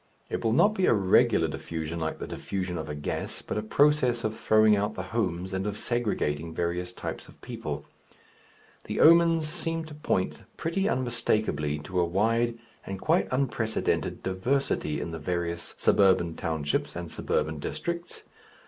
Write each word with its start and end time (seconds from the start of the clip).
It 0.31 0.43
will 0.43 0.51
not 0.53 0.73
be 0.73 0.87
a 0.87 0.95
regular 0.95 1.47
diffusion 1.47 1.99
like 1.99 2.17
the 2.17 2.25
diffusion 2.25 2.75
of 2.79 2.89
a 2.89 2.95
gas, 2.95 3.43
but 3.43 3.55
a 3.55 3.61
process 3.61 4.23
of 4.23 4.35
throwing 4.35 4.75
out 4.75 4.95
the 4.95 5.03
"homes," 5.13 5.53
and 5.53 5.67
of 5.67 5.77
segregating 5.77 6.55
various 6.55 6.91
types 6.91 7.27
of 7.27 7.39
people. 7.41 7.85
The 8.85 8.99
omens 8.99 9.47
seem 9.47 9.85
to 9.85 9.93
point 9.93 10.41
pretty 10.57 10.89
unmistakably 10.89 11.77
to 11.83 11.99
a 11.99 12.05
wide 12.05 12.57
and 12.83 12.99
quite 12.99 13.27
unprecedented 13.29 14.23
diversity 14.23 14.99
in 14.99 15.11
the 15.11 15.19
various 15.19 15.75
suburban 15.77 16.35
townships 16.35 16.95
and 16.95 17.11
suburban 17.11 17.59
districts. 17.59 18.23